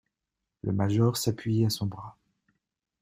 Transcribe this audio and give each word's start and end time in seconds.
Le 0.63 0.71
major 0.73 1.15
s'appuyait 1.15 1.67
à 1.67 1.69
son 1.69 1.85
bras. 1.85 2.17